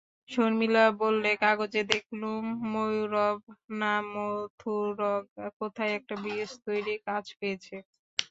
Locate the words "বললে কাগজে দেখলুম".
1.01-2.43